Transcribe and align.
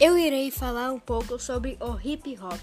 Eu 0.00 0.16
irei 0.16 0.48
falar 0.52 0.92
um 0.92 1.00
pouco 1.00 1.40
sobre 1.40 1.76
o 1.80 1.98
hip 2.00 2.38
hop. 2.40 2.60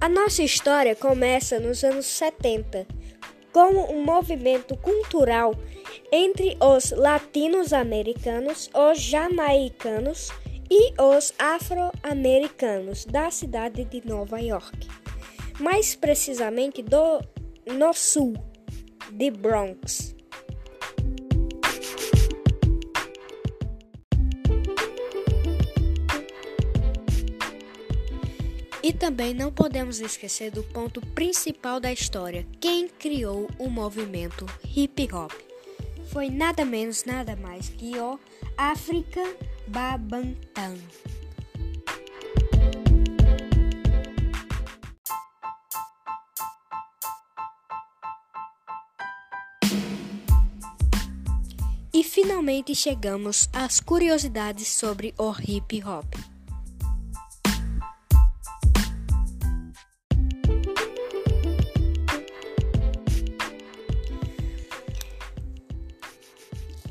A 0.00 0.08
nossa 0.08 0.42
história 0.42 0.96
começa 0.96 1.60
nos 1.60 1.84
anos 1.84 2.06
70 2.06 2.84
como 3.52 3.92
um 3.92 4.04
movimento 4.04 4.76
cultural 4.76 5.54
entre 6.10 6.56
os 6.60 6.90
latinos-americanos, 6.90 8.68
os 8.74 9.00
jamaicanos 9.00 10.30
e 10.68 11.00
os 11.00 11.32
afro-americanos 11.38 13.04
da 13.04 13.30
cidade 13.30 13.84
de 13.84 14.04
Nova 14.04 14.40
York, 14.40 14.88
mais 15.60 15.94
precisamente 15.94 16.82
do 16.82 17.20
no 17.66 17.92
sul 17.92 18.34
de 19.12 19.30
Bronx. 19.30 20.14
E 28.82 28.92
também 28.92 29.32
não 29.32 29.52
podemos 29.52 30.00
esquecer 30.00 30.50
do 30.50 30.64
ponto 30.64 31.00
principal 31.14 31.78
da 31.78 31.92
história: 31.92 32.46
quem 32.60 32.88
criou 32.88 33.48
o 33.58 33.70
movimento 33.70 34.44
hip 34.74 35.08
hop. 35.12 35.32
Foi 36.06 36.28
nada 36.28 36.64
menos, 36.64 37.04
nada 37.04 37.36
mais 37.36 37.68
que 37.68 37.96
o 37.98 38.18
África 38.56 39.22
Babantan. 39.68 40.76
Finalmente 52.12 52.74
chegamos 52.74 53.48
às 53.54 53.80
curiosidades 53.80 54.68
sobre 54.68 55.14
o 55.16 55.32
hip 55.40 55.82
hop. 55.82 56.04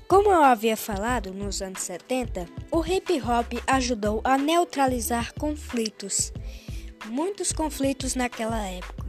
Como 0.08 0.32
eu 0.32 0.44
havia 0.44 0.76
falado 0.76 1.32
nos 1.32 1.62
anos 1.62 1.84
70, 1.84 2.48
o 2.72 2.84
hip 2.84 3.22
hop 3.22 3.62
ajudou 3.68 4.22
a 4.24 4.40
neutralizar 4.40 5.36
conflitos, 5.36 6.34
muitos 7.06 7.52
conflitos 7.52 8.16
naquela 8.16 8.66
época. 8.68 9.01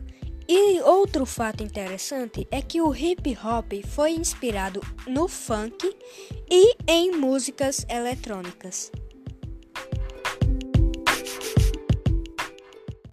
E 0.54 0.82
outro 0.82 1.24
fato 1.24 1.62
interessante 1.62 2.46
é 2.50 2.60
que 2.60 2.82
o 2.82 2.94
hip 2.94 3.38
hop 3.42 3.72
foi 3.86 4.10
inspirado 4.10 4.82
no 5.06 5.26
funk 5.26 5.96
e 6.50 6.76
em 6.86 7.10
músicas 7.10 7.86
eletrônicas. 7.88 8.92